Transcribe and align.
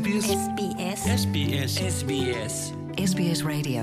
SBS 0.00 0.28
SBS 0.32 1.00
SBS 1.12 1.72
SBS 1.86 2.54
SBS 3.04 3.40
Radio. 3.44 3.82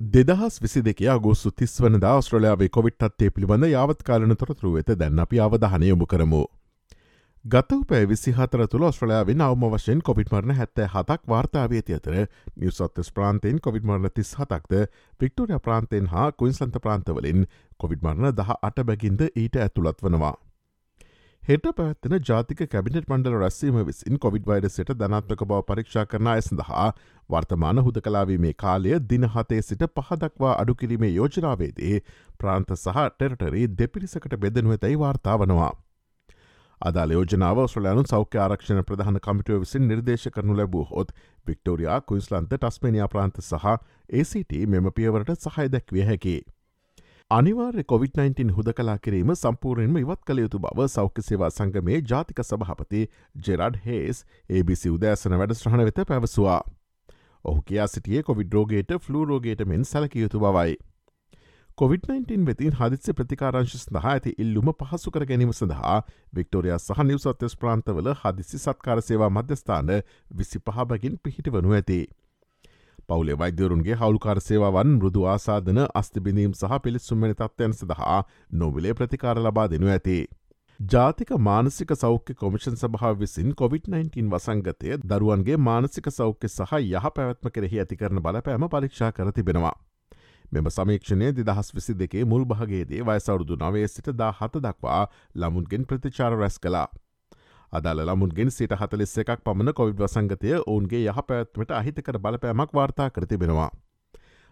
දෙදහස් 0.00 0.58
විසි 0.62 0.82
දෙක 0.82 1.00
අගෝස්තු 1.14 1.50
තිස් 1.50 1.74
වන 1.82 1.96
ශ්‍රලයාාවේ 2.22 2.68
කොවිට්ත්තේ 2.68 3.30
පිළිබඳ 3.30 3.66
යාවත්කාලන 3.66 4.36
තොරතුරු 4.36 4.72
වෙත 4.74 4.92
දැන්න 5.00 5.18
අපි 5.18 5.40
අවධහනය 5.40 5.88
යොමු 5.88 6.06
කරමු. 6.06 6.42
ගතව 7.44 7.80
පැ 7.84 8.06
විසිහතර 8.06 8.62
තුළ 8.66 8.86
ස්්‍රලයාාවෙන් 8.90 9.42
අවම 9.46 9.64
වශයෙන් 9.72 10.02
කොවිටමරණ 10.02 10.58
හැත්තෑ 10.60 10.86
හතක් 10.94 11.26
වාර්තාාවේති 11.28 11.94
අතර 11.94 12.14
නිවසොත්තස් 12.56 13.10
ප්‍රාන්තයෙන් 13.12 13.58
කොවිඩමරණ 13.60 14.14
තිස් 14.14 14.30
හතක්ද 14.34 14.84
වික්ටෝරිය 15.20 15.58
ප්‍රාන්තයෙන් 15.58 16.06
හා 16.06 16.28
කුයින්සන්ත 16.32 16.78
ප්‍රාන්තවලින් 16.86 17.48
කොවිඩමරණ 17.78 18.30
දහ 18.36 18.54
අට 18.62 18.86
බැගින්ද 18.92 19.26
ඊට 19.34 19.60
ඇතුළත් 19.64 20.06
වනවා. 20.06 20.36
හෙට 21.42 21.66
පැත්තින 21.76 22.14
ජාතික 22.20 22.58
කැබිනට 22.66 23.06
මණ්ඩල 23.08 23.36
රැස්සීම 23.40 23.76
විසින් 23.86 24.18
කොවිඩ් 24.18 24.48
වයිරසට 24.48 24.90
ධනත්මක 24.92 25.44
බව 25.44 25.60
පරීක්ෂා 25.68 26.04
කරන 26.06 26.28
අය 26.32 26.42
සඳහා 26.42 26.88
වර්තමාන 27.30 27.80
හුද 27.86 28.00
කලාවීමේ 28.04 28.52
කාලය 28.54 28.92
දින 29.12 29.24
හතේ 29.28 29.62
සිට 29.62 29.84
පහදක්වා 29.90 30.52
අඩුකිරීමේ 30.56 31.10
යෝජනාවේදී 31.12 32.02
ප්‍රාන්ත 32.38 32.74
සහ 32.76 33.00
ටෙරටරී 33.06 33.64
දෙපිරිසකට 33.78 34.36
බෙදනුව 34.36 34.76
ඇතැයි 34.76 35.00
වාර්තා 35.00 35.38
වනවා. 35.38 35.72
අදාල 36.80 37.16
යෝජනාව 37.16 37.64
ස්්‍රලයානු 37.66 38.06
සෞඛ්‍ය 38.06 38.44
ආරක්ෂණ 38.44 38.84
ප්‍රධාන 38.84 39.20
කමිටුව 39.20 39.64
විසින් 39.64 39.88
නිර්දේශ 39.88 40.30
කරනු 40.30 40.60
ලැබූ 40.60 40.86
හොත් 40.92 41.16
වික්ටෝරයා 41.46 42.00
කුයිස්ලන්ත 42.02 42.54
ටස්මේනියා 42.54 43.08
ප්‍රාන්ත 43.08 43.42
සහ 43.42 43.68
ACT 44.20 44.58
මෙම 44.68 44.92
පියවරට 44.92 45.48
සහය 45.48 45.68
දැක්විය 45.70 46.06
හැකි. 46.06 46.38
අනිවාර්ය 47.30 47.82
COොVID-19 47.84 48.54
හුද 48.54 48.68
කලා 48.72 48.94
කිරීම 48.98 49.28
සම්පූර්ණයෙන්ම 49.32 49.98
ඉවත් 49.98 50.22
කළ 50.24 50.40
යුතු 50.40 50.58
බව 50.58 50.86
සෞඛ්‍ය 50.88 51.22
සේවා 51.22 51.50
සංගමේ 51.50 51.98
ජාතික 52.04 52.40
සභහපති 52.42 53.02
ජෙරඩ් 53.40 53.76
හේස් 53.84 54.22
ABC 54.52 54.82
උදෑසන 54.90 55.36
වැඩස්්‍රහණ 55.36 55.84
වෙත 55.88 56.00
පැවසවා. 56.08 56.56
ඔහු 57.44 57.60
කියා 57.62 57.86
සිටියේ 57.86 58.22
කොවිඩ් 58.22 58.56
රෝගේට 58.58 58.94
ෆ්ලූරෝගේට 59.04 59.62
මෙන් 59.64 59.86
සැලක 59.86 60.16
යුතු 60.16 60.40
බවයි. 60.40 60.74
COොVID-19 61.78 62.48
වෙතින් 62.48 62.74
හදිස්ස 62.74 63.14
ප්‍රතිකාරංශ 63.14 63.76
සඳහා 63.76 64.10
ඇති 64.10 64.32
ඉල්ලුම 64.38 64.72
පහසු 64.76 65.12
කර 65.12 65.26
ගැනීම 65.26 65.52
සඳහා 65.54 65.98
වික්ටෝරයා 66.32 66.80
සහ 66.80 67.04
නිවසත්්‍යස් 67.04 67.54
ප්‍රාන්තවල 67.56 68.10
හදිසි 68.24 68.60
සත්කාර 68.60 69.04
සේවා 69.04 69.30
මධ්‍යස්ථාන 69.30 69.94
විසි 70.32 70.62
පහබගින් 70.62 71.22
පිහිටි 71.22 71.54
වනු 71.54 71.78
ඇති. 71.78 72.00
පවුලේ 73.10 73.36
වෛද්‍යවරුන්ගේ 73.36 73.96
හවුල්කාර 73.96 74.40
සේවාවන් 74.40 74.90
මෘදු 74.94 75.24
ආසාධන 75.28 75.80
අස්තිබිඳීම් 75.94 76.52
සහ 76.54 76.76
පිළිස්සුම්මනි 76.82 77.34
තත්වයන් 77.36 77.74
සඳහා 77.74 78.18
නොවිලේ 78.54 78.94
ප්‍රතිකාර 78.94 79.40
ලබා 79.40 79.66
දෙනු 79.68 79.90
ඇති. 79.90 80.18
ජාතික 80.80 81.30
මානසික 81.40 81.90
සෞඛ්‍ය 81.96 82.34
කොමිෂන් 82.36 82.76
සභාව 82.76 83.18
විසින් 83.18 83.52
COොVID-19 83.54 84.30
වසංගතය 84.30 84.96
දරුවන්ගේ 85.04 85.58
මානසික 85.62 86.06
සෞඛ්‍ය 86.12 86.48
සහ 86.48 86.72
යහ 86.78 87.10
පැවැත්ම 87.10 87.50
කෙරෙහි 87.50 87.80
ඇතිකරන 87.80 88.22
බලපෑම 88.22 88.68
පරීක්ෂා 88.70 89.10
කර 89.12 89.32
තිබෙනවා. 89.32 89.74
මෙම 90.52 90.70
සමීක්ෂණය 90.70 91.28
දිදහස් 91.34 91.74
විසි 91.74 91.94
දෙකේ 91.96 92.24
මුල් 92.26 92.46
භාගේදී 92.46 93.04
වයසවරුදු 93.04 93.58
නවේ 93.58 93.86
සිට 93.88 94.08
දා 94.16 94.32
හත 94.32 94.62
දක්වා 94.64 95.02
ළමුන්ගෙන් 95.34 95.84
ප්‍රතිචාර 95.84 96.32
රැස් 96.34 96.58
කලා. 96.58 96.88
අදාල 97.72 98.00
ළමුන්ගෙන් 98.02 98.50
සිට 98.50 98.72
හතලිස් 98.74 99.12
එකක් 99.22 99.44
පමණ 99.44 99.72
කොවිඩ් 99.72 100.00
වසංගතය 100.00 100.56
ඔවුන්ගේ 100.62 101.04
යහ 101.04 101.20
පැත්මට 101.28 101.70
අහිතකර 101.72 102.18
බලපෑමක් 102.18 102.74
වාර්තා 102.74 103.08
කරතිබෙනවා. 103.10 103.70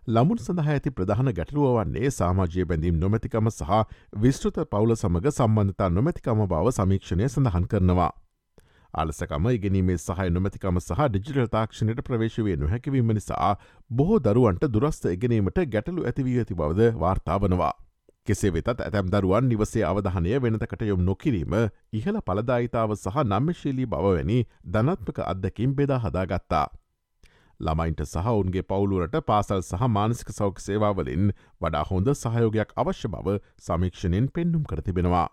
ළමුන් 0.08 0.38
සඳහ 0.38 0.68
ඇති 0.68 0.90
ප්‍රධාන 0.90 1.32
ගැටලුව 1.32 1.74
වන්නේ 1.74 2.10
සාමාජය 2.10 2.64
බැඳීම් 2.64 3.00
නොමැතිකම 3.00 3.50
සහ 3.50 3.82
විස්ෘත 4.16 4.60
පවුල 4.66 4.94
සමඟ 4.94 5.28
සම්බන්ධතා 5.30 5.90
නොමැතිකම 5.90 6.46
බව 6.46 6.72
සමීක්ෂණය 6.72 7.28
සඳහන් 7.28 7.66
කරනවා. 7.66 8.12
අලසකම 8.94 9.50
ඉගෙනීමේ 9.50 9.98
සහ 9.98 10.30
නොමැතිකම 10.30 10.80
සහ 10.80 11.02
ඩිජිටල් 11.08 11.50
තාක්ෂණයට 11.56 12.00
ප්‍රවේශවේ 12.02 12.56
නොහැකිවීම 12.56 13.12
නිසා 13.12 13.50
බොහෝ 13.90 14.20
දරුවන්ට 14.20 14.70
දුරස්ථ 14.70 15.12
ඉගෙනීමට 15.12 15.60
ගැටලු 15.68 16.06
ඇතිවී 16.06 16.38
ඇති 16.38 16.54
බවද 16.54 16.90
වාර්තාාවනවා. 17.00 17.74
කෙසේ 18.28 18.52
වෙතත් 18.52 18.72
ඇතැම් 18.76 19.12
දරුවන් 19.12 19.48
නිවසේ 19.50 19.84
අවධානය 19.84 20.34
වෙනතකට 20.40 20.84
යොම් 20.88 21.04
නොකිරීම 21.04 21.56
ඉහළ 21.92 22.20
පලදායිතාව 22.26 22.96
සහ 22.96 23.24
නම්මශීලී 23.24 23.88
බවවැනි 23.88 24.38
ධනත්මක 24.68 25.24
අත්දකින් 25.26 25.74
බෙදා 25.74 26.02
හදාගත්තා. 26.04 26.66
ළමයින්ට 27.60 28.04
සහ 28.04 28.28
ඔන්ගේ 28.32 28.62
පවුලුවරට 28.64 29.18
පාසල් 29.26 29.62
සහ 29.62 29.88
මානසික 29.90 30.28
සෞඛ 30.32 30.60
සේවාවලින් 30.60 31.32
වඩා 31.60 31.84
හොඳ 31.88 32.12
සහයෝගයක් 32.14 32.76
අවශ්‍ය 32.76 33.08
බව 33.08 33.40
සමීක්ෂණයෙන් 33.60 34.30
පෙන්නුම් 34.30 34.64
කරතිබෙනවා. 34.64 35.26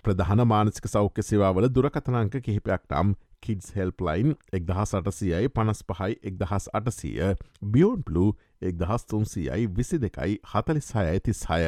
ප්‍රධාන 0.00 0.42
මානසික 0.46 0.86
සෞඛ්‍ය 0.88 1.22
සේවාවල 1.22 1.68
දුරකතනංක 1.70 2.38
කිහිපයක් 2.40 2.86
නම් 2.90 3.14
කිඩස් 3.42 3.74
හෙල්පලයින් 3.76 4.34
එක්දහස් 4.52 4.94
අටසියයි 4.98 5.50
පනස් 5.50 5.82
පහයි 5.88 6.16
එක්දහස් 6.22 6.68
අටසීය 6.72 7.34
බියෝන් 7.74 8.02
පලු 8.02 8.26
එක්දහස් 8.62 9.06
තුන්සියයි 9.06 9.66
විසි 9.76 9.98
දෙකයි 9.98 10.38
හතලිස් 10.52 10.92
හයයි 10.96 11.20
තිස් 11.20 11.42
හය. 11.50 11.62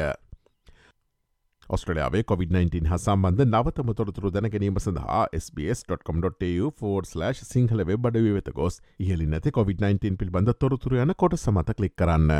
ඔස්ට්‍රලයාාවේ 1.69 2.23
COොVID-19 2.23 2.89
හ 2.89 2.97
සම්බන්ධ 2.97 3.45
නවතම 3.45 3.93
තොරතුරු 3.93 4.31
දැනගැනීම 4.33 4.75
සඳහා 4.79 5.23
SBS.com.tu4/ 5.37 7.33
සිංහල 7.45 7.85
වෙබ් 7.85 8.05
අඩවි 8.05 8.35
වෙත 8.35 8.51
ගොස් 8.51 8.77
ඉහලි 8.99 9.25
නැති 9.27 9.55
COොVID-19 9.57 10.19
පිල්බඳ 10.19 10.53
තොරතුර 10.59 10.95
යන 10.97 11.15
කොට 11.15 11.37
සමත 11.37 11.75
කලික් 11.79 11.97
කරන්න. 11.97 12.31